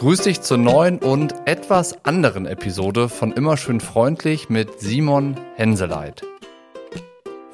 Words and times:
Grüß 0.00 0.22
dich 0.22 0.40
zur 0.40 0.56
neuen 0.56 0.98
und 0.98 1.34
etwas 1.44 2.06
anderen 2.06 2.46
Episode 2.46 3.10
von 3.10 3.32
Immer 3.32 3.58
schön 3.58 3.80
freundlich 3.80 4.48
mit 4.48 4.80
Simon 4.80 5.36
Henseleit. 5.56 6.22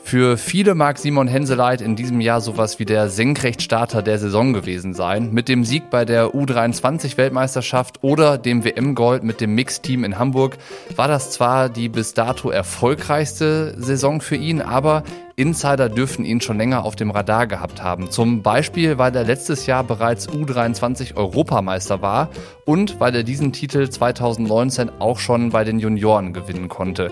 Für 0.04 0.36
viele 0.36 0.76
mag 0.76 0.98
Simon 0.98 1.26
Henseleit 1.26 1.80
in 1.80 1.96
diesem 1.96 2.20
Jahr 2.20 2.40
sowas 2.40 2.78
wie 2.78 2.84
der 2.84 3.08
Senkrechtstarter 3.08 4.00
der 4.00 4.20
Saison 4.20 4.52
gewesen 4.52 4.94
sein. 4.94 5.32
Mit 5.32 5.48
dem 5.48 5.64
Sieg 5.64 5.90
bei 5.90 6.04
der 6.04 6.36
U23-Weltmeisterschaft 6.36 8.04
oder 8.04 8.38
dem 8.38 8.64
WM-Gold 8.64 9.24
mit 9.24 9.40
dem 9.40 9.56
Mixteam 9.56 10.04
in 10.04 10.16
Hamburg 10.16 10.56
war 10.94 11.08
das 11.08 11.32
zwar 11.32 11.68
die 11.68 11.88
bis 11.88 12.14
dato 12.14 12.50
erfolgreichste 12.50 13.74
Saison 13.76 14.20
für 14.20 14.36
ihn, 14.36 14.62
aber 14.62 15.02
Insider 15.38 15.90
dürften 15.90 16.24
ihn 16.24 16.40
schon 16.40 16.56
länger 16.56 16.86
auf 16.86 16.96
dem 16.96 17.10
Radar 17.10 17.46
gehabt 17.46 17.82
haben. 17.82 18.10
Zum 18.10 18.40
Beispiel, 18.40 18.96
weil 18.96 19.14
er 19.14 19.24
letztes 19.24 19.66
Jahr 19.66 19.84
bereits 19.84 20.30
U23 20.30 21.14
Europameister 21.14 22.00
war 22.00 22.30
und 22.64 23.00
weil 23.00 23.14
er 23.14 23.22
diesen 23.22 23.52
Titel 23.52 23.86
2019 23.86 24.90
auch 24.98 25.18
schon 25.18 25.50
bei 25.50 25.62
den 25.62 25.78
Junioren 25.78 26.32
gewinnen 26.32 26.68
konnte. 26.68 27.10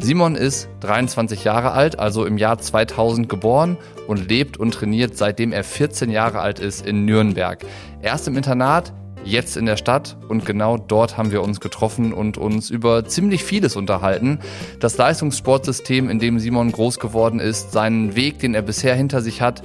Simon 0.00 0.36
ist 0.36 0.70
23 0.80 1.44
Jahre 1.44 1.72
alt, 1.72 1.98
also 1.98 2.24
im 2.24 2.38
Jahr 2.38 2.56
2000 2.58 3.28
geboren 3.28 3.76
und 4.06 4.26
lebt 4.26 4.56
und 4.56 4.72
trainiert 4.72 5.18
seitdem 5.18 5.52
er 5.52 5.62
14 5.62 6.10
Jahre 6.10 6.40
alt 6.40 6.60
ist 6.60 6.86
in 6.86 7.04
Nürnberg. 7.04 7.62
Erst 8.00 8.26
im 8.26 8.38
Internat, 8.38 8.94
jetzt 9.26 9.56
in 9.56 9.66
der 9.66 9.76
Stadt 9.76 10.16
und 10.28 10.46
genau 10.46 10.78
dort 10.78 11.18
haben 11.18 11.32
wir 11.32 11.42
uns 11.42 11.60
getroffen 11.60 12.12
und 12.12 12.38
uns 12.38 12.70
über 12.70 13.04
ziemlich 13.04 13.44
vieles 13.44 13.76
unterhalten. 13.76 14.38
Das 14.80 14.96
Leistungssportsystem, 14.96 16.08
in 16.08 16.18
dem 16.18 16.38
Simon 16.38 16.72
groß 16.72 16.98
geworden 16.98 17.40
ist, 17.40 17.72
seinen 17.72 18.16
Weg, 18.16 18.38
den 18.38 18.54
er 18.54 18.62
bisher 18.62 18.94
hinter 18.94 19.20
sich 19.20 19.42
hat, 19.42 19.62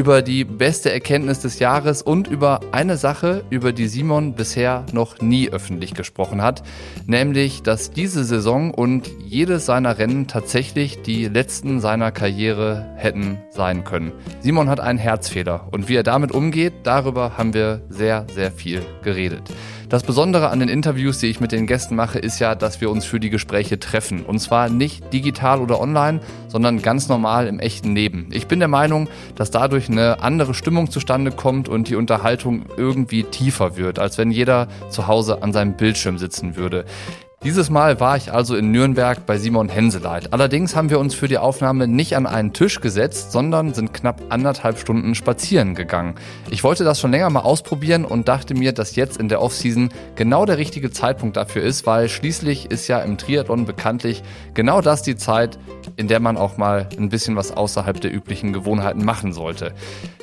über 0.00 0.22
die 0.22 0.46
beste 0.46 0.90
Erkenntnis 0.90 1.40
des 1.40 1.58
Jahres 1.58 2.00
und 2.00 2.26
über 2.26 2.60
eine 2.72 2.96
Sache, 2.96 3.44
über 3.50 3.70
die 3.70 3.86
Simon 3.86 4.32
bisher 4.32 4.86
noch 4.92 5.20
nie 5.20 5.50
öffentlich 5.50 5.92
gesprochen 5.92 6.40
hat, 6.40 6.62
nämlich, 7.04 7.62
dass 7.62 7.90
diese 7.90 8.24
Saison 8.24 8.72
und 8.72 9.10
jedes 9.22 9.66
seiner 9.66 9.98
Rennen 9.98 10.26
tatsächlich 10.26 11.02
die 11.02 11.28
letzten 11.28 11.80
seiner 11.80 12.12
Karriere 12.12 12.94
hätten 12.96 13.42
sein 13.50 13.84
können. 13.84 14.12
Simon 14.40 14.70
hat 14.70 14.80
einen 14.80 14.98
Herzfehler 14.98 15.68
und 15.70 15.90
wie 15.90 15.96
er 15.96 16.02
damit 16.02 16.32
umgeht, 16.32 16.72
darüber 16.84 17.36
haben 17.36 17.52
wir 17.52 17.82
sehr, 17.90 18.24
sehr 18.34 18.52
viel 18.52 18.80
geredet. 19.02 19.50
Das 19.90 20.04
Besondere 20.04 20.50
an 20.50 20.60
den 20.60 20.68
Interviews, 20.68 21.18
die 21.18 21.26
ich 21.26 21.40
mit 21.40 21.50
den 21.50 21.66
Gästen 21.66 21.96
mache, 21.96 22.20
ist 22.20 22.38
ja, 22.38 22.54
dass 22.54 22.80
wir 22.80 22.92
uns 22.92 23.04
für 23.04 23.18
die 23.18 23.28
Gespräche 23.28 23.80
treffen. 23.80 24.24
Und 24.24 24.38
zwar 24.38 24.68
nicht 24.68 25.12
digital 25.12 25.60
oder 25.60 25.80
online, 25.80 26.20
sondern 26.46 26.80
ganz 26.80 27.08
normal 27.08 27.48
im 27.48 27.58
echten 27.58 27.96
Leben. 27.96 28.28
Ich 28.30 28.46
bin 28.46 28.60
der 28.60 28.68
Meinung, 28.68 29.08
dass 29.34 29.50
dadurch 29.50 29.88
eine 29.88 30.22
andere 30.22 30.54
Stimmung 30.54 30.92
zustande 30.92 31.32
kommt 31.32 31.68
und 31.68 31.88
die 31.88 31.96
Unterhaltung 31.96 32.66
irgendwie 32.76 33.24
tiefer 33.24 33.76
wird, 33.76 33.98
als 33.98 34.16
wenn 34.16 34.30
jeder 34.30 34.68
zu 34.90 35.08
Hause 35.08 35.42
an 35.42 35.52
seinem 35.52 35.76
Bildschirm 35.76 36.18
sitzen 36.18 36.54
würde. 36.54 36.84
Dieses 37.42 37.70
Mal 37.70 38.00
war 38.00 38.18
ich 38.18 38.34
also 38.34 38.54
in 38.54 38.70
Nürnberg 38.70 39.24
bei 39.24 39.38
Simon 39.38 39.70
Henseleit. 39.70 40.34
Allerdings 40.34 40.76
haben 40.76 40.90
wir 40.90 40.98
uns 40.98 41.14
für 41.14 41.26
die 41.26 41.38
Aufnahme 41.38 41.88
nicht 41.88 42.14
an 42.14 42.26
einen 42.26 42.52
Tisch 42.52 42.82
gesetzt, 42.82 43.32
sondern 43.32 43.72
sind 43.72 43.94
knapp 43.94 44.20
anderthalb 44.28 44.78
Stunden 44.78 45.14
spazieren 45.14 45.74
gegangen. 45.74 46.16
Ich 46.50 46.64
wollte 46.64 46.84
das 46.84 47.00
schon 47.00 47.12
länger 47.12 47.30
mal 47.30 47.40
ausprobieren 47.40 48.04
und 48.04 48.28
dachte 48.28 48.52
mir, 48.52 48.72
dass 48.72 48.94
jetzt 48.94 49.16
in 49.16 49.30
der 49.30 49.40
Offseason 49.40 49.88
genau 50.16 50.44
der 50.44 50.58
richtige 50.58 50.90
Zeitpunkt 50.90 51.38
dafür 51.38 51.62
ist, 51.62 51.86
weil 51.86 52.10
schließlich 52.10 52.70
ist 52.70 52.88
ja 52.88 52.98
im 53.00 53.16
Triathlon 53.16 53.64
bekanntlich 53.64 54.22
genau 54.52 54.82
das 54.82 55.00
die 55.00 55.16
Zeit, 55.16 55.58
in 55.96 56.08
der 56.08 56.20
man 56.20 56.36
auch 56.36 56.58
mal 56.58 56.90
ein 56.98 57.08
bisschen 57.08 57.36
was 57.36 57.52
außerhalb 57.52 57.98
der 58.02 58.14
üblichen 58.14 58.52
Gewohnheiten 58.52 59.02
machen 59.02 59.32
sollte. 59.32 59.72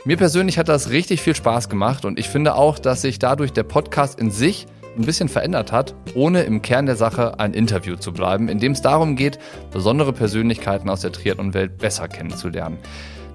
Mir 0.06 0.18
persönlich 0.18 0.60
hat 0.60 0.70
das 0.70 0.92
richtig 0.92 1.24
viel 1.24 1.34
Spaß 1.34 1.68
gemacht 1.68 2.06
und 2.06 2.20
ich 2.20 2.30
finde 2.30 2.54
auch, 2.54 2.78
dass 2.78 3.02
sich 3.02 3.18
dadurch 3.18 3.54
der 3.54 3.64
Podcast 3.64 4.20
in 4.20 4.30
sich 4.30 4.68
ein 4.98 5.06
bisschen 5.06 5.30
verändert 5.30 5.72
hat, 5.72 5.96
ohne 6.16 6.44
im 6.44 6.62
Kern 6.62 6.86
der 6.86 6.96
Sache 6.96 7.40
ein 7.40 7.54
Interview 7.54 7.96
zu 7.96 8.12
bleiben, 8.12 8.50
in 8.50 8.60
dem 8.60 8.74
es 8.74 8.82
darum 8.82 9.16
geht, 9.16 9.40
besondere 9.72 10.14
Persönlichkeiten 10.14 10.90
aus 10.90 11.02
der 11.02 11.12
Triathlon-Welt 11.12 11.78
besser 11.78 12.08
kennenzulernen. 12.08 12.78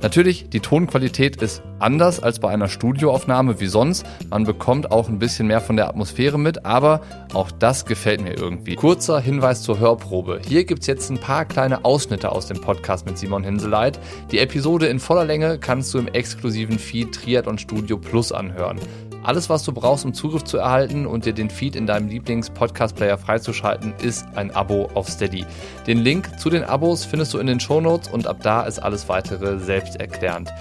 Natürlich, 0.03 0.49
die 0.49 0.59
Tonqualität 0.59 1.41
ist 1.41 1.63
anders 1.79 2.21
als 2.21 2.41
bei 2.41 2.49
einer 2.49 2.69
Studioaufnahme 2.69 3.61
wie 3.61 3.69
sonst. 3.69 4.05
Man 4.31 4.43
bekommt 4.43 4.91
auch 4.91 5.09
ein 5.09 5.21
bisschen 5.21 5.47
mehr 5.47 5.61
von 5.61 5.77
der 5.77 5.89
Atmosphäre 5.89 6.41
mit, 6.41 6.67
aber 6.67 7.03
auch 7.35 7.53
das 7.53 7.87
gefällt 7.87 8.21
mir 8.21 8.37
irgendwie. 8.37 8.75
Kurzer 8.75 9.21
Hinweis 9.21 9.63
zur 9.63 9.79
Hörprobe. 9.79 10.41
Hier 10.45 10.65
gibt's 10.65 10.89
jetzt 10.89 11.09
ein 11.11 11.19
paar 11.19 11.45
kleine 11.45 11.85
Ausschnitte 11.85 12.33
aus 12.33 12.47
dem 12.47 12.61
Podcast 12.61 13.07
mit 13.07 13.17
Simon 13.17 13.45
Hinseleit. 13.45 14.01
Die 14.33 14.41
Episode 14.41 14.87
in 14.87 14.99
voller 14.99 15.25
Länge 15.25 15.59
kannst 15.59 15.95
du 15.95 15.99
im 15.99 16.09
exklusiven 16.09 16.81
Feed 16.81 17.15
Triathlon 17.15 17.59
Studio 17.59 17.97
Plus 17.97 18.33
anhören. 18.33 18.81
Alles, 19.25 19.49
was 19.49 19.63
du 19.63 19.73
brauchst, 19.73 20.05
um 20.05 20.15
Zugriff 20.15 20.43
zu 20.43 20.59
erhalten 20.59 21.07
und 21.07 21.25
dir 21.25 21.33
den 21.33 21.49
Feed 21.49 21.77
in 21.77 21.87
deinem 21.87 22.09
Lieblings-Podcast-Player 22.09 23.17
freizuschalten, 23.19 23.95
ist 24.03 24.27
ein 24.35 24.51
Abo 24.51 24.91
auf 24.95 25.09
Steady. 25.09 25.47
Den 25.87 25.99
Link 25.99 26.41
zu 26.41 26.51
den 26.51 26.65
Abos 26.65 27.05
findest 27.05 27.33
du 27.33 27.39
in 27.39 27.47
den 27.47 27.61
Shownotes 27.61 28.09
und 28.09 28.27
ab 28.27 28.39
da 28.43 28.63
ist 28.65 28.81
alles 28.81 29.09
weitere 29.09 29.61
selbsterklärend. 29.61 30.53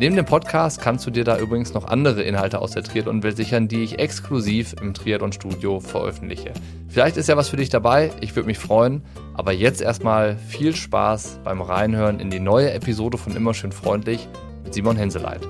Neben 0.00 0.16
dem 0.16 0.24
Podcast 0.24 0.80
kannst 0.80 1.06
du 1.06 1.12
dir 1.12 1.22
da 1.22 1.38
übrigens 1.38 1.74
noch 1.74 1.86
andere 1.86 2.22
Inhalte 2.22 2.60
aus 2.60 2.72
der 2.72 2.82
Triathlon-Welt 2.82 3.36
sichern, 3.36 3.68
die 3.68 3.84
ich 3.84 4.00
exklusiv 4.00 4.74
im 4.80 4.94
Triathlon-Studio 4.94 5.78
veröffentliche. 5.78 6.52
Vielleicht 6.88 7.16
ist 7.16 7.28
ja 7.28 7.36
was 7.36 7.48
für 7.48 7.56
dich 7.56 7.68
dabei, 7.68 8.10
ich 8.20 8.34
würde 8.34 8.48
mich 8.48 8.58
freuen. 8.58 9.02
Aber 9.34 9.52
jetzt 9.52 9.80
erstmal 9.80 10.36
viel 10.36 10.74
Spaß 10.74 11.40
beim 11.44 11.62
Reinhören 11.62 12.18
in 12.18 12.30
die 12.30 12.40
neue 12.40 12.72
Episode 12.72 13.16
von 13.16 13.36
Immer 13.36 13.54
schön 13.54 13.70
freundlich 13.70 14.26
mit 14.64 14.74
Simon 14.74 14.96
Henseleit. 14.96 15.40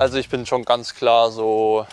Also 0.00 0.16
ich 0.16 0.30
bin 0.30 0.46
schon 0.46 0.64
ganz 0.64 0.94
klar 0.94 1.30
so, 1.30 1.86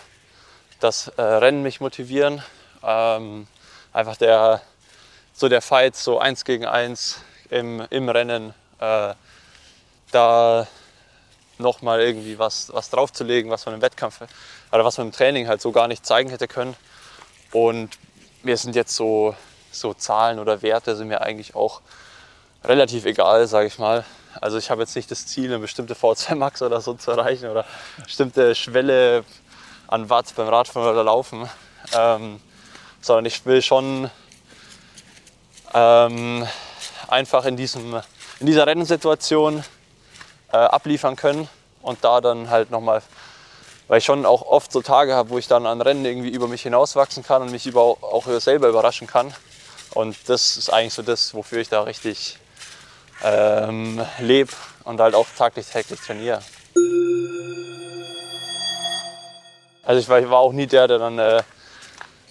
dass 0.80 1.08
äh, 1.08 1.20
Rennen 1.20 1.62
mich 1.62 1.82
motivieren. 1.82 2.42
Ähm, 2.82 3.46
einfach 3.92 4.16
der, 4.16 4.62
so 5.34 5.50
der 5.50 5.60
Fight, 5.60 5.94
so 5.94 6.18
eins 6.18 6.46
gegen 6.46 6.64
eins 6.64 7.20
im, 7.50 7.86
im 7.90 8.08
Rennen, 8.08 8.54
äh, 8.80 9.12
da 10.10 10.66
nochmal 11.58 12.00
irgendwie 12.00 12.38
was, 12.38 12.72
was 12.72 12.88
draufzulegen, 12.88 13.50
was 13.50 13.66
man 13.66 13.74
im 13.74 13.82
Wettkampf 13.82 14.22
oder 14.72 14.86
was 14.86 14.96
man 14.96 15.08
im 15.08 15.12
Training 15.12 15.46
halt 15.46 15.60
so 15.60 15.70
gar 15.70 15.86
nicht 15.86 16.06
zeigen 16.06 16.30
hätte 16.30 16.48
können. 16.48 16.76
Und 17.52 17.90
mir 18.42 18.56
sind 18.56 18.74
jetzt 18.74 18.96
so, 18.96 19.36
so 19.70 19.92
Zahlen 19.92 20.38
oder 20.38 20.62
Werte 20.62 20.96
sind 20.96 21.08
mir 21.08 21.20
eigentlich 21.20 21.54
auch 21.54 21.82
relativ 22.64 23.04
egal, 23.04 23.46
sage 23.46 23.66
ich 23.66 23.78
mal. 23.78 24.06
Also 24.40 24.58
ich 24.58 24.70
habe 24.70 24.82
jetzt 24.82 24.94
nicht 24.94 25.10
das 25.10 25.26
Ziel, 25.26 25.46
eine 25.46 25.58
bestimmte 25.58 25.94
V2 25.94 26.34
Max 26.34 26.62
oder 26.62 26.80
so 26.80 26.94
zu 26.94 27.10
erreichen 27.10 27.48
oder 27.48 27.64
eine 27.96 28.04
bestimmte 28.04 28.54
Schwelle 28.54 29.24
an 29.88 30.10
Watt 30.10 30.34
beim 30.36 30.48
Radfahren 30.48 30.90
oder 30.90 31.04
Laufen, 31.04 31.48
ähm, 31.94 32.40
sondern 33.00 33.26
ich 33.26 33.44
will 33.46 33.62
schon 33.62 34.10
ähm, 35.74 36.46
einfach 37.08 37.44
in, 37.46 37.56
diesem, 37.56 38.00
in 38.40 38.46
dieser 38.46 38.66
Rennsituation 38.66 39.64
äh, 40.52 40.56
abliefern 40.56 41.16
können 41.16 41.48
und 41.82 42.04
da 42.04 42.20
dann 42.20 42.50
halt 42.50 42.70
nochmal, 42.70 43.02
weil 43.88 43.98
ich 43.98 44.04
schon 44.04 44.26
auch 44.26 44.42
oft 44.42 44.70
so 44.72 44.82
Tage 44.82 45.14
habe, 45.14 45.30
wo 45.30 45.38
ich 45.38 45.48
dann 45.48 45.66
an 45.66 45.80
Rennen 45.80 46.04
irgendwie 46.04 46.30
über 46.30 46.48
mich 46.48 46.62
hinauswachsen 46.62 47.22
kann 47.22 47.42
und 47.42 47.50
mich 47.50 47.66
über, 47.66 47.80
auch 47.80 48.26
selber 48.38 48.68
überraschen 48.68 49.06
kann. 49.06 49.34
Und 49.94 50.16
das 50.28 50.56
ist 50.58 50.70
eigentlich 50.70 50.94
so 50.94 51.02
das, 51.02 51.34
wofür 51.34 51.60
ich 51.60 51.70
da 51.70 51.82
richtig 51.82 52.38
ähm, 53.24 54.00
lebe 54.18 54.52
und 54.84 55.00
halt 55.00 55.14
auch 55.14 55.26
tagtäglich 55.36 55.72
täglich 55.72 56.00
trainiere. 56.00 56.40
Also 59.82 60.00
ich 60.00 60.08
war, 60.08 60.18
ich 60.18 60.28
war, 60.28 60.38
auch 60.38 60.52
nie 60.52 60.66
der, 60.66 60.86
der 60.86 60.98
dann 60.98 61.18
äh, 61.18 61.42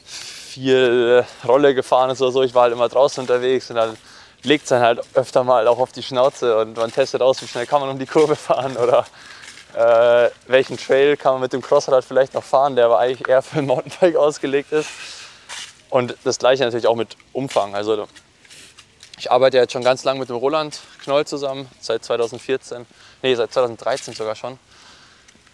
viel 0.05 1.25
Rolle 1.47 1.73
gefahren 1.73 2.09
ist 2.11 2.21
oder 2.21 2.31
so. 2.31 2.43
Ich 2.43 2.53
war 2.53 2.63
halt 2.63 2.73
immer 2.73 2.87
draußen 2.87 3.21
unterwegs 3.21 3.69
und 3.69 3.77
dann 3.77 3.97
legt 4.43 4.63
es 4.63 4.69
dann 4.69 4.81
halt 4.81 5.01
öfter 5.15 5.43
mal 5.43 5.67
auch 5.67 5.79
auf 5.79 5.91
die 5.91 6.03
Schnauze 6.03 6.57
und 6.57 6.77
man 6.77 6.91
testet 6.91 7.21
aus, 7.21 7.41
wie 7.41 7.47
schnell 7.47 7.65
kann 7.65 7.81
man 7.81 7.89
um 7.89 7.99
die 7.99 8.05
Kurve 8.05 8.35
fahren 8.37 8.77
oder 8.77 9.05
äh, 9.73 10.29
welchen 10.47 10.77
Trail 10.77 11.17
kann 11.17 11.33
man 11.33 11.41
mit 11.41 11.53
dem 11.53 11.61
Crossrad 11.61 12.03
vielleicht 12.05 12.33
noch 12.33 12.43
fahren, 12.43 12.75
der 12.75 12.85
aber 12.85 12.99
eigentlich 12.99 13.27
eher 13.27 13.41
für 13.41 13.59
ein 13.59 13.65
Mountainbike 13.65 14.15
ausgelegt 14.15 14.71
ist. 14.71 14.89
Und 15.89 16.15
das 16.23 16.39
gleiche 16.39 16.63
natürlich 16.63 16.87
auch 16.87 16.95
mit 16.95 17.15
Umfang. 17.33 17.75
Also 17.75 18.07
ich 19.17 19.31
arbeite 19.31 19.57
jetzt 19.57 19.73
schon 19.73 19.83
ganz 19.83 20.03
lange 20.03 20.19
mit 20.19 20.29
dem 20.29 20.35
Roland 20.35 20.79
Knoll 21.03 21.25
zusammen, 21.25 21.69
seit 21.79 22.03
2014, 22.03 22.85
nee, 23.23 23.35
seit 23.35 23.51
2013 23.51 24.13
sogar 24.13 24.35
schon. 24.35 24.59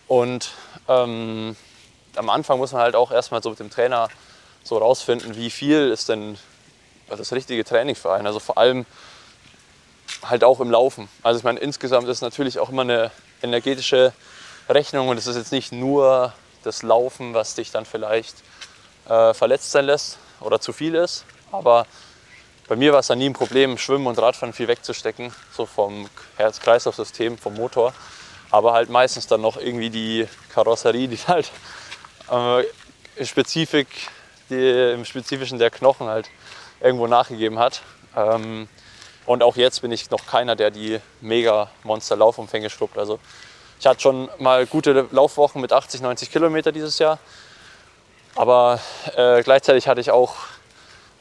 Und 0.07 0.51
ähm, 0.89 1.55
am 2.15 2.29
Anfang 2.29 2.57
muss 2.57 2.73
man 2.73 2.81
halt 2.81 2.95
auch 2.95 3.11
erstmal 3.11 3.41
so 3.41 3.49
mit 3.49 3.59
dem 3.59 3.69
Trainer 3.69 4.09
so 4.63 4.77
rausfinden, 4.77 5.35
wie 5.35 5.49
viel 5.49 5.89
ist 5.89 6.09
denn 6.09 6.37
das 7.09 7.31
richtige 7.31 7.63
Training 7.63 7.95
für 7.95 8.11
einen. 8.11 8.27
Also 8.27 8.39
vor 8.39 8.57
allem 8.57 8.85
halt 10.23 10.43
auch 10.43 10.59
im 10.59 10.69
Laufen. 10.69 11.07
Also 11.21 11.37
ich 11.37 11.43
meine, 11.43 11.59
insgesamt 11.59 12.07
ist 12.07 12.21
natürlich 12.21 12.59
auch 12.59 12.69
immer 12.69 12.83
eine 12.83 13.11
energetische 13.41 14.13
Rechnung 14.69 15.09
und 15.09 15.17
es 15.17 15.27
ist 15.27 15.35
jetzt 15.35 15.51
nicht 15.51 15.71
nur 15.71 16.33
das 16.63 16.83
Laufen, 16.83 17.33
was 17.33 17.55
dich 17.55 17.71
dann 17.71 17.85
vielleicht 17.85 18.35
äh, 19.07 19.33
verletzt 19.33 19.71
sein 19.71 19.85
lässt 19.85 20.17
oder 20.39 20.59
zu 20.59 20.71
viel 20.73 20.95
ist, 20.95 21.25
aber 21.51 21.85
bei 22.67 22.75
mir 22.75 22.93
war 22.93 22.99
es 22.99 23.07
dann 23.07 23.19
nie 23.19 23.29
ein 23.29 23.33
Problem, 23.33 23.77
Schwimmen 23.77 24.07
und 24.07 24.17
Radfahren 24.19 24.53
viel 24.53 24.67
wegzustecken, 24.67 25.33
so 25.55 25.65
vom 25.65 26.09
Herz-Kreislauf-System, 26.37 27.37
vom 27.37 27.55
Motor. 27.55 27.93
aber 28.51 28.73
halt 28.73 28.89
meistens 28.89 29.27
dann 29.27 29.41
noch 29.41 29.57
irgendwie 29.57 29.89
die 29.89 30.27
Karosserie, 30.53 31.07
die 31.07 31.17
halt 31.27 31.51
äh, 32.31 33.25
Spezifik, 33.25 33.87
die, 34.49 34.93
im 34.93 35.05
Spezifischen 35.05 35.59
der 35.59 35.69
Knochen 35.71 36.07
halt 36.07 36.29
irgendwo 36.81 37.07
nachgegeben 37.07 37.59
hat. 37.59 37.81
Ähm, 38.15 38.67
und 39.25 39.41
auch 39.41 39.55
jetzt 39.55 39.81
bin 39.81 39.91
ich 39.91 40.09
noch 40.11 40.25
keiner, 40.25 40.55
der 40.55 40.69
die 40.69 40.99
mega 41.21 41.69
Monster-Laufumfänge 41.83 42.69
schrubbt. 42.69 42.97
Also 42.97 43.19
ich 43.79 43.87
hatte 43.87 44.01
schon 44.01 44.29
mal 44.39 44.65
gute 44.65 45.07
Laufwochen 45.11 45.61
mit 45.61 45.73
80, 45.73 46.01
90 46.01 46.31
Kilometer 46.31 46.71
dieses 46.71 46.99
Jahr. 46.99 47.19
Aber 48.35 48.79
äh, 49.15 49.43
gleichzeitig 49.43 49.87
hatte 49.87 50.01
ich 50.01 50.11
auch, 50.11 50.35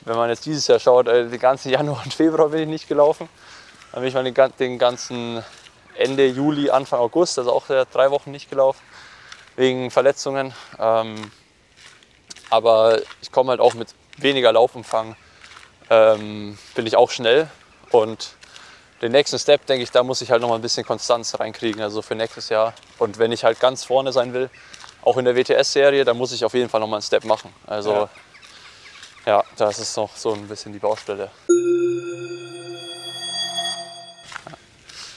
wenn 0.05 0.17
man 0.17 0.29
jetzt 0.29 0.47
dieses 0.47 0.67
Jahr 0.67 0.79
schaut, 0.79 1.09
äh, 1.09 1.29
den 1.29 1.41
ganzen 1.41 1.71
Januar 1.73 2.03
und 2.05 2.15
Februar 2.15 2.49
bin 2.49 2.61
ich 2.61 2.69
nicht 2.69 2.89
gelaufen. 2.89 3.29
Dann 3.93 4.01
bin 4.01 4.09
ich 4.09 4.15
mal 4.15 4.51
den, 4.59 4.79
ganzen 4.79 5.45
Ende 5.97 6.27
Juli, 6.27 6.71
Anfang 6.71 7.01
August, 7.01 7.39
also 7.39 7.53
auch 7.53 7.67
drei 7.67 8.11
Wochen 8.11 8.31
nicht 8.31 8.49
gelaufen, 8.49 8.81
wegen 9.57 9.91
Verletzungen. 9.91 10.55
Ähm, 10.79 11.31
aber 12.49 13.01
ich 13.21 13.31
komme 13.31 13.51
halt 13.51 13.61
auch 13.61 13.75
mit 13.75 13.89
weniger 14.17 14.53
Laufumfang, 14.53 15.17
ähm, 15.91 16.59
bin 16.75 16.87
ich 16.87 16.97
auch 16.97 17.11
schnell. 17.11 17.49
Und 17.91 18.31
den 19.03 19.13
nächsten 19.13 19.39
Step, 19.39 19.67
denke 19.67 19.83
ich, 19.83 19.91
da 19.91 20.03
muss 20.03 20.23
ich 20.23 20.31
halt 20.31 20.41
noch 20.41 20.49
mal 20.49 20.55
ein 20.55 20.63
bisschen 20.63 20.87
Konstanz 20.87 21.39
reinkriegen, 21.39 21.83
also 21.83 22.03
für 22.03 22.15
nächstes 22.15 22.49
Jahr. 22.49 22.73
Und 22.99 23.19
wenn 23.19 23.33
ich 23.33 23.45
halt 23.45 23.61
ganz 23.61 23.85
vorne 23.85 24.13
sein 24.13 24.33
will, 24.33 24.49
auch 25.03 25.17
in 25.17 25.25
der 25.25 25.37
WTS-Serie, 25.37 26.05
dann 26.05 26.17
muss 26.17 26.33
ich 26.33 26.45
auf 26.45 26.55
jeden 26.55 26.69
Fall 26.69 26.81
noch 26.81 26.87
mal 26.87 26.97
einen 26.97 27.03
Step 27.03 27.25
machen. 27.25 27.53
Also 27.67 27.93
ja. 27.93 28.11
Ja, 29.27 29.45
das 29.57 29.79
ist 29.79 29.97
noch 29.97 30.17
so 30.17 30.33
ein 30.33 30.49
bisschen 30.49 30.73
die 30.73 30.79
Baustelle. 30.79 31.31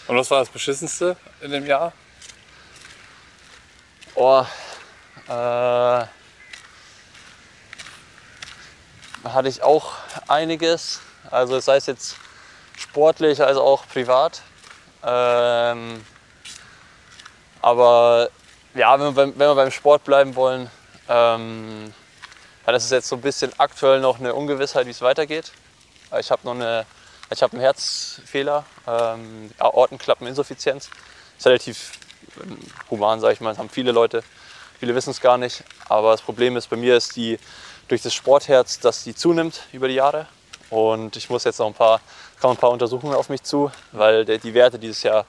Und 0.07 0.17
was 0.17 0.29
war 0.29 0.39
das 0.39 0.49
Beschissenste 0.49 1.17
in 1.41 1.51
dem 1.51 1.65
Jahr? 1.65 1.91
Oh, 4.13 4.45
äh, 5.27 5.31
hatte 5.31 6.09
ich 9.45 9.63
auch 9.63 9.93
einiges. 10.27 11.01
Also 11.31 11.59
sei 11.59 11.77
es 11.77 11.87
jetzt 11.87 12.15
sportlich 12.77 13.41
als 13.41 13.57
auch 13.57 13.87
privat. 13.87 14.43
Ähm, 15.03 16.05
aber 17.61 18.29
ja, 18.75 18.99
wenn 18.99 19.07
wir, 19.07 19.11
beim, 19.11 19.39
wenn 19.39 19.47
wir 19.49 19.55
beim 19.55 19.71
Sport 19.71 20.03
bleiben 20.03 20.35
wollen, 20.35 20.69
ähm, 21.09 21.93
ja, 22.65 22.71
das 22.71 22.85
ist 22.85 22.91
jetzt 22.91 23.07
so 23.07 23.15
ein 23.15 23.21
bisschen 23.21 23.51
aktuell 23.57 23.99
noch 23.99 24.19
eine 24.19 24.33
Ungewissheit, 24.33 24.85
wie 24.85 24.91
es 24.91 25.01
weitergeht. 25.01 25.51
Ich 26.19 26.31
habe 26.31 26.41
noch 26.45 26.55
eine 26.55 26.85
ich 27.31 27.41
habe 27.41 27.53
einen 27.53 27.61
Herzfehler, 27.61 28.65
ähm, 28.87 29.49
Aortenklappeninsuffizienz. 29.57 30.89
Ist 31.37 31.47
relativ 31.47 31.93
ähm, 32.41 32.59
human, 32.89 33.19
sage 33.19 33.33
ich 33.33 33.41
mal. 33.41 33.49
Das 33.49 33.57
haben 33.57 33.69
viele 33.69 33.91
Leute. 33.91 34.23
Viele 34.79 34.93
wissen 34.93 35.09
es 35.09 35.21
gar 35.21 35.37
nicht. 35.37 35.63
Aber 35.89 36.11
das 36.11 36.21
Problem 36.21 36.55
ist 36.55 36.69
bei 36.69 36.75
mir 36.75 36.95
ist 36.95 37.15
die 37.15 37.39
durch 37.87 38.01
das 38.03 38.13
Sportherz, 38.13 38.79
dass 38.79 39.03
die 39.03 39.15
zunimmt 39.15 39.61
über 39.71 39.87
die 39.87 39.95
Jahre. 39.95 40.27
Und 40.69 41.15
ich 41.15 41.29
muss 41.29 41.43
jetzt 41.45 41.59
noch 41.59 41.67
ein 41.67 41.73
paar, 41.73 41.99
kam 42.39 42.51
ein 42.51 42.57
paar 42.57 42.71
Untersuchungen 42.71 43.15
auf 43.15 43.29
mich 43.29 43.43
zu, 43.43 43.71
weil 43.91 44.25
die 44.25 44.53
Werte 44.53 44.77
dieses 44.77 45.03
Jahr 45.03 45.25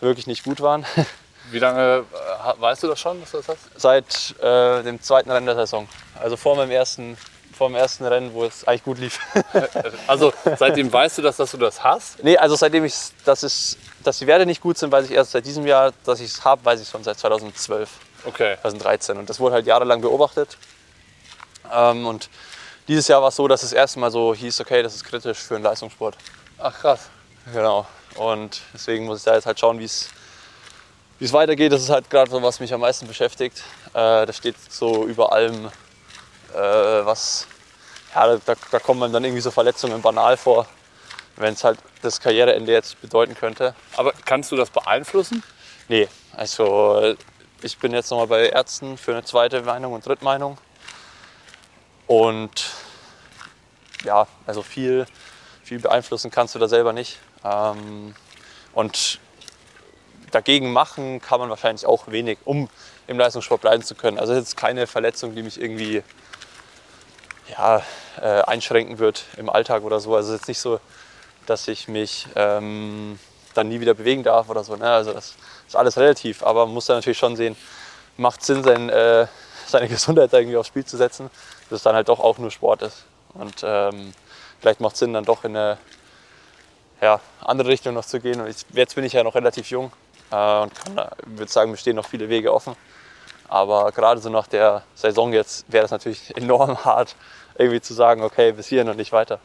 wirklich 0.00 0.26
nicht 0.26 0.44
gut 0.44 0.60
waren. 0.60 0.86
Wie 1.54 1.60
lange 1.60 2.04
äh, 2.12 2.60
weißt 2.60 2.82
du 2.82 2.88
das 2.88 2.98
schon, 2.98 3.20
dass 3.20 3.30
du 3.30 3.36
das 3.36 3.48
hast? 3.48 3.60
Seit 3.76 4.34
äh, 4.42 4.82
dem 4.82 5.00
zweiten 5.00 5.30
Rennen 5.30 5.46
der 5.46 5.54
Saison. 5.54 5.88
Also 6.20 6.36
vor 6.36 6.56
meinem 6.56 6.72
ersten 6.72 7.16
vom 7.56 7.76
ersten 7.76 8.04
Rennen, 8.04 8.34
wo 8.34 8.44
es 8.44 8.66
eigentlich 8.66 8.82
gut 8.82 8.98
lief. 8.98 9.20
also 10.08 10.32
seitdem 10.58 10.92
weißt 10.92 11.18
du, 11.18 11.22
dass, 11.22 11.36
dass 11.36 11.52
du 11.52 11.56
das 11.56 11.84
hast? 11.84 12.24
Nee, 12.24 12.36
also 12.36 12.56
seitdem 12.56 12.84
ich, 12.84 12.92
dass, 13.24 13.44
es, 13.44 13.78
dass 14.02 14.18
die 14.18 14.26
Werte 14.26 14.44
nicht 14.44 14.60
gut 14.60 14.76
sind, 14.76 14.90
weiß 14.90 15.04
ich 15.04 15.12
erst 15.12 15.30
seit 15.30 15.46
diesem 15.46 15.64
Jahr, 15.64 15.92
dass 16.04 16.18
ich 16.18 16.32
es 16.32 16.44
habe, 16.44 16.64
weiß 16.64 16.80
ich 16.80 16.88
schon 16.88 17.04
seit 17.04 17.16
2012, 17.16 17.88
okay. 18.24 18.56
2013. 18.60 19.18
Und 19.18 19.30
das 19.30 19.38
wurde 19.38 19.54
halt 19.54 19.66
jahrelang 19.68 20.00
beobachtet. 20.00 20.58
Ähm, 21.72 22.04
und 22.08 22.28
dieses 22.88 23.06
Jahr 23.06 23.22
war 23.22 23.28
es 23.28 23.36
so, 23.36 23.46
dass 23.46 23.62
es 23.62 23.70
das 23.70 23.76
erste 23.76 24.00
Mal 24.00 24.10
so 24.10 24.34
hieß, 24.34 24.60
okay, 24.60 24.82
das 24.82 24.96
ist 24.96 25.04
kritisch 25.04 25.38
für 25.38 25.54
einen 25.54 25.62
Leistungssport. 25.62 26.16
Ach 26.58 26.76
krass. 26.76 27.08
Genau. 27.52 27.86
Und 28.16 28.62
deswegen 28.72 29.06
muss 29.06 29.18
ich 29.18 29.24
da 29.24 29.36
jetzt 29.36 29.46
halt 29.46 29.60
schauen, 29.60 29.78
wie 29.78 29.84
es 29.84 30.08
wie 31.24 31.26
es 31.26 31.32
weitergeht. 31.32 31.72
Das 31.72 31.80
ist 31.80 31.88
halt 31.88 32.10
gerade 32.10 32.30
so, 32.30 32.42
was 32.42 32.60
mich 32.60 32.74
am 32.74 32.82
meisten 32.82 33.06
beschäftigt. 33.06 33.62
Äh, 33.94 34.26
das 34.26 34.36
steht 34.36 34.56
so 34.70 35.06
über 35.06 35.32
allem 35.32 35.70
äh, 36.52 36.58
was, 36.58 37.46
ja, 38.14 38.36
da, 38.36 38.54
da 38.70 38.78
kommen 38.78 39.00
man 39.00 39.10
dann 39.10 39.24
irgendwie 39.24 39.40
so 39.40 39.50
Verletzungen 39.50 40.02
banal 40.02 40.36
vor, 40.36 40.66
wenn 41.36 41.54
es 41.54 41.64
halt 41.64 41.78
das 42.02 42.20
Karriereende 42.20 42.70
jetzt 42.70 43.00
bedeuten 43.00 43.34
könnte. 43.34 43.74
Aber 43.96 44.12
kannst 44.26 44.52
du 44.52 44.56
das 44.56 44.68
beeinflussen? 44.68 45.42
Nee, 45.88 46.08
also 46.36 47.16
ich 47.62 47.78
bin 47.78 47.94
jetzt 47.94 48.10
nochmal 48.10 48.26
bei 48.26 48.50
Ärzten 48.50 48.98
für 48.98 49.12
eine 49.12 49.24
zweite 49.24 49.62
Meinung 49.62 49.94
und 49.94 50.04
Drittmeinung. 50.04 50.58
Und 52.06 52.70
ja, 54.04 54.26
also 54.46 54.60
viel, 54.60 55.06
viel 55.62 55.78
beeinflussen 55.78 56.30
kannst 56.30 56.54
du 56.54 56.58
da 56.58 56.68
selber 56.68 56.92
nicht. 56.92 57.18
Ähm, 57.42 58.14
und 58.74 59.20
dagegen 60.34 60.72
machen 60.72 61.20
kann 61.20 61.40
man 61.40 61.50
wahrscheinlich 61.50 61.86
auch 61.86 62.08
wenig, 62.08 62.38
um 62.44 62.68
im 63.06 63.18
Leistungssport 63.18 63.60
bleiben 63.60 63.82
zu 63.82 63.94
können. 63.94 64.18
Also 64.18 64.34
jetzt 64.34 64.56
keine 64.56 64.86
Verletzung, 64.86 65.34
die 65.34 65.42
mich 65.42 65.60
irgendwie 65.60 66.02
ja, 67.50 67.82
äh, 68.20 68.42
einschränken 68.42 68.98
wird 68.98 69.24
im 69.36 69.48
Alltag 69.48 69.82
oder 69.82 70.00
so. 70.00 70.14
Also 70.14 70.30
es 70.30 70.34
ist 70.34 70.40
jetzt 70.42 70.48
nicht 70.48 70.60
so, 70.60 70.80
dass 71.46 71.68
ich 71.68 71.88
mich 71.88 72.26
ähm, 72.34 73.18
dann 73.54 73.68
nie 73.68 73.80
wieder 73.80 73.94
bewegen 73.94 74.22
darf 74.22 74.48
oder 74.48 74.64
so. 74.64 74.76
Ne? 74.76 74.90
Also 74.90 75.12
das 75.12 75.34
ist 75.66 75.76
alles 75.76 75.96
relativ, 75.96 76.42
aber 76.42 76.66
man 76.66 76.74
muss 76.74 76.86
dann 76.86 76.96
natürlich 76.96 77.18
schon 77.18 77.36
sehen, 77.36 77.56
macht 78.16 78.42
Sinn, 78.42 78.64
sein, 78.64 78.88
äh, 78.88 79.26
seine 79.66 79.88
Gesundheit 79.88 80.32
irgendwie 80.32 80.56
aufs 80.56 80.68
Spiel 80.68 80.84
zu 80.84 80.96
setzen, 80.96 81.30
dass 81.68 81.78
es 81.78 81.82
dann 81.82 81.94
halt 81.94 82.08
doch 82.08 82.20
auch 82.20 82.38
nur 82.38 82.50
Sport 82.50 82.82
ist. 82.82 83.04
Und 83.34 83.62
ähm, 83.62 84.14
vielleicht 84.60 84.80
macht 84.80 84.94
es 84.94 85.00
Sinn, 85.00 85.12
dann 85.12 85.24
doch 85.24 85.44
in 85.44 85.56
eine 85.56 85.78
ja, 87.00 87.20
andere 87.40 87.68
Richtung 87.68 87.94
noch 87.94 88.06
zu 88.06 88.20
gehen. 88.20 88.40
Und 88.40 88.48
ich, 88.48 88.64
jetzt 88.72 88.94
bin 88.94 89.04
ich 89.04 89.12
ja 89.12 89.22
noch 89.22 89.34
relativ 89.34 89.68
jung 89.68 89.92
äh, 90.34 90.62
und 90.62 90.74
kann, 90.74 91.08
würde 91.24 91.50
sagen, 91.50 91.70
mir 91.70 91.76
stehen 91.76 91.96
noch 91.96 92.06
viele 92.06 92.28
Wege 92.28 92.52
offen. 92.52 92.74
Aber 93.48 93.92
gerade 93.92 94.20
so 94.20 94.30
nach 94.30 94.46
der 94.46 94.82
Saison 94.94 95.32
jetzt 95.32 95.70
wäre 95.70 95.82
das 95.82 95.90
natürlich 95.90 96.36
enorm 96.36 96.84
hart, 96.84 97.14
irgendwie 97.56 97.80
zu 97.80 97.94
sagen, 97.94 98.22
okay, 98.22 98.52
bis 98.52 98.66
hierhin 98.66 98.88
und 98.88 98.96
nicht 98.96 99.12
weiter. 99.12 99.38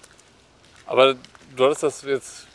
Aber 0.87 1.15
du 1.55 1.65
hattest 1.65 1.83
das 1.83 2.01
jetzt 2.01 2.47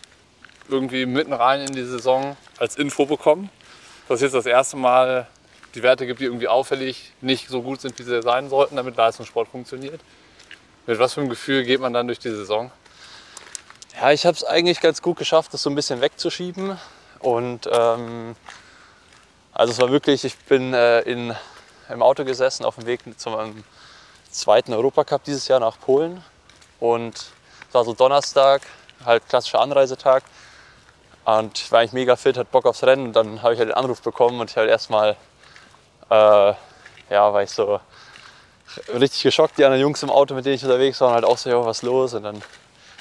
irgendwie 0.69 1.07
mitten 1.07 1.33
rein 1.33 1.61
in 1.61 1.73
die 1.73 1.85
Saison 1.85 2.37
als 2.59 2.77
Info 2.77 3.07
bekommen, 3.07 3.51
dass 4.09 4.21
jetzt 4.21 4.35
das 4.35 4.47
erste 4.47 4.77
Mal 4.77 5.29
die 5.75 5.83
Werte 5.83 6.07
gibt, 6.07 6.21
die 6.21 6.25
irgendwie 6.25 6.49
auffällig 6.49 7.13
nicht 7.21 7.49
so 7.49 7.63
gut 7.63 7.81
sind, 7.81 7.99
wie 7.99 8.03
sie 8.03 8.23
sein 8.23 8.49
sollten, 8.49 8.77
damit 8.77 8.97
Leistungssport 8.97 9.49
funktioniert. 9.49 10.01
Mit 10.87 10.99
was 10.99 11.15
für 11.15 11.21
einem 11.21 11.31
Gefühl 11.31 11.65
geht 11.65 11.81
man 11.81 11.93
dann 11.93 12.07
durch 12.07 12.19
die 12.19 12.31
Saison? 12.31 12.71
Ja, 14.01 14.11
ich 14.11 14.27
habe 14.27 14.37
es 14.37 14.45
eigentlich 14.45 14.81
ganz 14.81 15.03
gut 15.03 15.19
geschafft, 15.19 15.55
das 15.55 15.63
so 15.63 15.71
ein 15.71 15.75
bisschen 15.75 16.01
wegzuschieben. 16.01 16.79
Und 17.25 17.67
ähm, 17.73 18.37
also 19.55 19.73
es 19.73 19.81
war 19.81 19.91
wirklich, 19.91 20.25
ich 20.25 20.37
bin 20.41 20.75
äh, 20.75 21.01
in, 21.01 21.35
im 21.89 22.03
Auto 22.03 22.23
gesessen 22.23 22.67
auf 22.67 22.75
dem 22.75 22.85
Weg 22.85 23.01
zum 23.19 23.65
zweiten 24.31 24.75
Europacup 24.75 25.25
dieses 25.25 25.49
Jahr 25.49 25.59
nach 25.59 25.81
Polen. 25.81 26.23
Und 26.81 27.15
es 27.17 27.73
war 27.73 27.83
so 27.87 27.95
Donnerstag, 27.95 28.61
halt 29.07 29.27
klassischer 29.27 29.61
Anreisetag. 29.61 30.23
Und 31.25 31.59
ich 31.59 31.73
war 31.73 31.81
eigentlich 31.81 31.95
mega 31.95 32.17
fit, 32.17 32.37
hatte 32.37 32.51
Bock 32.53 32.67
aufs 32.67 32.83
Rennen. 32.83 33.07
Und 33.07 33.17
dann 33.17 33.43
habe 33.43 33.55
ich 33.55 33.59
halt 33.59 33.71
den 33.71 33.77
Anruf 33.77 34.03
bekommen 34.03 34.39
und 34.39 34.51
ich 34.51 34.57
halt 34.59 34.69
erstmal, 34.69 35.17
äh, 36.11 36.53
ja, 37.09 37.33
war 37.33 37.43
ich 37.43 37.51
so 37.51 37.81
richtig 38.93 39.23
geschockt. 39.23 39.57
Die 39.57 39.65
anderen 39.65 39.81
Jungs 39.81 40.03
im 40.03 40.11
Auto, 40.11 40.35
mit 40.35 40.45
denen 40.45 40.57
ich 40.57 40.63
unterwegs 40.63 41.01
war, 41.01 41.13
halt 41.13 41.25
auch 41.25 41.39
so, 41.39 41.49
ja, 41.49 41.65
was 41.65 41.81
los? 41.81 42.13
Und 42.13 42.25
dann, 42.25 42.43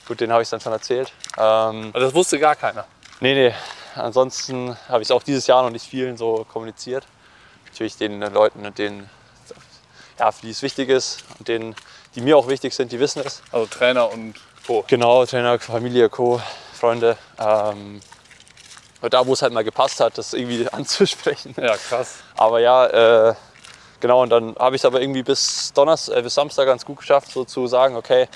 gut, 0.07 0.21
denen 0.21 0.31
habe 0.31 0.43
ich 0.43 0.49
dann 0.49 0.61
schon 0.61 0.71
erzählt. 0.71 1.11
Ähm, 1.37 1.91
das 1.91 2.13
wusste 2.13 2.39
gar 2.39 2.55
keiner? 2.55 2.85
Nee, 3.19 3.33
nee. 3.33 3.53
Ansonsten 3.95 4.77
habe 4.87 5.01
ich 5.01 5.07
es 5.07 5.11
auch 5.11 5.23
dieses 5.23 5.47
Jahr 5.47 5.63
noch 5.63 5.69
nicht 5.69 5.85
vielen 5.85 6.17
so 6.17 6.45
kommuniziert. 6.51 7.05
Natürlich 7.65 7.97
den 7.97 8.21
Leuten, 8.21 8.73
denen 8.75 9.09
ja, 10.19 10.31
für 10.31 10.45
die 10.45 10.51
es 10.51 10.61
wichtig 10.61 10.89
ist 10.89 11.23
und 11.39 11.47
denen, 11.47 11.75
die 12.15 12.21
mir 12.21 12.37
auch 12.37 12.47
wichtig 12.47 12.73
sind, 12.73 12.91
die 12.91 12.99
wissen 12.99 13.23
es. 13.25 13.41
Also 13.51 13.65
Trainer 13.65 14.11
und 14.11 14.35
Co. 14.65 14.83
Genau, 14.87 15.25
Trainer, 15.25 15.59
Familie, 15.59 16.09
Co, 16.09 16.41
Freunde. 16.73 17.17
Ähm, 17.39 18.01
da, 19.01 19.25
wo 19.25 19.33
es 19.33 19.41
halt 19.41 19.53
mal 19.53 19.63
gepasst 19.63 19.99
hat, 19.99 20.17
das 20.17 20.33
irgendwie 20.33 20.67
anzusprechen. 20.71 21.53
Ja, 21.57 21.75
krass. 21.75 22.17
Aber 22.35 22.59
ja, 22.59 23.29
äh, 23.29 23.35
genau, 23.99 24.21
und 24.21 24.29
dann 24.29 24.55
habe 24.57 24.75
ich 24.75 24.81
es 24.81 24.85
aber 24.85 25.01
irgendwie 25.01 25.23
bis, 25.23 25.73
Donnerstag, 25.73 26.17
äh, 26.17 26.21
bis 26.21 26.33
Samstag 26.33 26.65
ganz 26.65 26.85
gut 26.85 26.99
geschafft, 26.99 27.31
so 27.31 27.43
zu 27.43 27.67
sagen, 27.67 27.95
okay, 27.95 28.27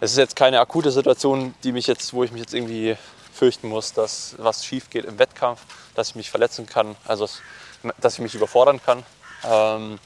es 0.00 0.12
ist 0.12 0.18
jetzt 0.18 0.36
keine 0.36 0.60
akute 0.60 0.90
Situation, 0.90 1.54
die 1.64 1.72
mich 1.72 1.86
jetzt, 1.86 2.12
wo 2.12 2.24
ich 2.24 2.30
mich 2.30 2.42
jetzt 2.42 2.54
irgendwie 2.54 2.96
fürchten 3.34 3.68
muss, 3.68 3.92
dass 3.92 4.36
was 4.38 4.64
schief 4.64 4.90
geht 4.90 5.04
im 5.04 5.18
Wettkampf, 5.18 5.60
dass 5.94 6.10
ich 6.10 6.14
mich 6.14 6.30
verletzen 6.30 6.66
kann, 6.66 6.96
also 7.06 7.28
dass 8.00 8.14
ich 8.14 8.20
mich 8.20 8.34
überfordern 8.34 8.80
kann. 8.82 9.04
Ähm, 9.44 9.98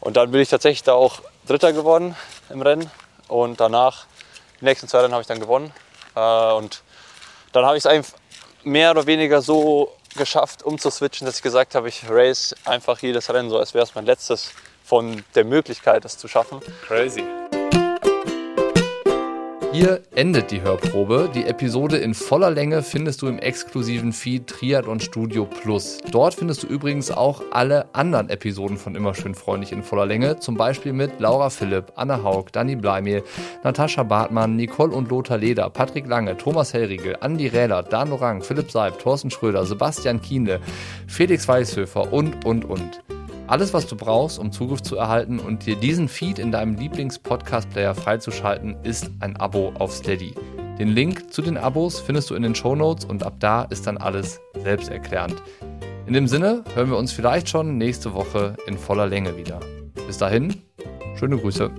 und 0.00 0.16
dann 0.16 0.30
bin 0.30 0.40
ich 0.40 0.48
tatsächlich 0.48 0.82
da 0.82 0.94
auch 0.94 1.20
Dritter 1.46 1.72
geworden 1.72 2.16
im 2.50 2.62
Rennen. 2.62 2.90
Und 3.28 3.60
danach, 3.60 4.06
die 4.60 4.64
nächsten 4.64 4.88
zwei 4.88 5.00
Rennen 5.00 5.12
habe 5.12 5.22
ich 5.22 5.28
dann 5.28 5.40
gewonnen. 5.40 5.72
Äh, 6.14 6.52
und 6.52 6.82
dann 7.52 7.64
habe 7.64 7.76
ich 7.76 7.82
es 7.82 7.86
einfach 7.86 8.18
mehr 8.64 8.90
oder 8.90 9.06
weniger 9.06 9.42
so 9.42 9.92
geschafft, 10.16 10.62
umzuswitchen, 10.62 11.26
dass 11.26 11.36
ich 11.36 11.42
gesagt 11.42 11.74
habe, 11.74 11.88
ich 11.88 12.08
race 12.08 12.54
einfach 12.64 12.98
jedes 13.00 13.32
Rennen 13.32 13.50
so, 13.50 13.58
als 13.58 13.74
wäre 13.74 13.84
es 13.84 13.94
mein 13.94 14.06
letztes 14.06 14.50
von 14.84 15.24
der 15.34 15.44
Möglichkeit, 15.44 16.04
das 16.04 16.16
zu 16.18 16.28
schaffen. 16.28 16.60
Crazy. 16.86 17.24
Hier 19.78 20.00
endet 20.14 20.52
die 20.52 20.62
Hörprobe. 20.62 21.28
Die 21.34 21.44
Episode 21.44 21.98
in 21.98 22.14
voller 22.14 22.50
Länge 22.50 22.82
findest 22.82 23.20
du 23.20 23.26
im 23.26 23.38
exklusiven 23.38 24.14
Feed 24.14 24.46
Triathlon 24.46 25.00
Studio 25.00 25.44
Plus. 25.44 25.98
Dort 26.10 26.32
findest 26.32 26.62
du 26.62 26.66
übrigens 26.66 27.10
auch 27.10 27.42
alle 27.50 27.84
anderen 27.94 28.30
Episoden 28.30 28.78
von 28.78 28.94
Immer 28.94 29.14
schön 29.14 29.34
freundlich 29.34 29.72
in 29.72 29.82
voller 29.82 30.06
Länge. 30.06 30.38
Zum 30.38 30.56
Beispiel 30.56 30.94
mit 30.94 31.20
Laura 31.20 31.50
Philipp, 31.50 31.92
Anne 31.94 32.22
Haug, 32.22 32.46
Dani 32.52 32.74
Bleimehl, 32.74 33.22
Natascha 33.64 34.02
Bartmann, 34.02 34.56
Nicole 34.56 34.94
und 34.94 35.10
Lothar 35.10 35.36
Leder, 35.36 35.68
Patrick 35.68 36.06
Lange, 36.06 36.38
Thomas 36.38 36.72
Hellriegel, 36.72 37.18
Andi 37.20 37.48
Rähler, 37.48 37.82
Dan 37.82 38.12
Orang, 38.12 38.40
Philipp 38.40 38.70
Seib, 38.70 38.98
Thorsten 38.98 39.30
Schröder, 39.30 39.66
Sebastian 39.66 40.22
Kienle, 40.22 40.58
Felix 41.06 41.46
Weißhöfer 41.46 42.14
und, 42.14 42.46
und, 42.46 42.64
und. 42.64 43.02
Alles, 43.48 43.72
was 43.72 43.86
du 43.86 43.96
brauchst, 43.96 44.40
um 44.40 44.50
Zugriff 44.50 44.82
zu 44.82 44.96
erhalten 44.96 45.38
und 45.38 45.66
dir 45.66 45.76
diesen 45.76 46.08
Feed 46.08 46.40
in 46.40 46.50
deinem 46.50 46.74
Lieblings-Podcast-Player 46.74 47.94
freizuschalten, 47.94 48.76
ist 48.82 49.08
ein 49.20 49.36
Abo 49.36 49.72
auf 49.78 49.92
Steady. 49.92 50.34
Den 50.80 50.88
Link 50.88 51.32
zu 51.32 51.42
den 51.42 51.56
Abos 51.56 52.00
findest 52.00 52.30
du 52.30 52.34
in 52.34 52.42
den 52.42 52.56
Show 52.56 52.74
Notes 52.74 53.04
und 53.04 53.22
ab 53.22 53.36
da 53.38 53.62
ist 53.62 53.86
dann 53.86 53.98
alles 53.98 54.40
selbsterklärend. 54.60 55.36
In 56.06 56.12
dem 56.12 56.26
Sinne 56.26 56.64
hören 56.74 56.90
wir 56.90 56.98
uns 56.98 57.12
vielleicht 57.12 57.48
schon 57.48 57.78
nächste 57.78 58.14
Woche 58.14 58.56
in 58.66 58.76
voller 58.76 59.06
Länge 59.06 59.36
wieder. 59.36 59.60
Bis 60.08 60.18
dahin, 60.18 60.62
schöne 61.14 61.38
Grüße. 61.38 61.70